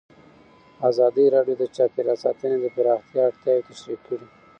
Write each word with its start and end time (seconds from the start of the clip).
ازادي 0.89 1.25
راډیو 1.35 1.55
د 1.59 1.63
چاپیریال 1.75 2.17
ساتنه 2.25 2.55
د 2.59 2.65
پراختیا 2.75 3.21
اړتیاوې 3.29 3.67
تشریح 3.69 3.99
کړي. 4.07 4.27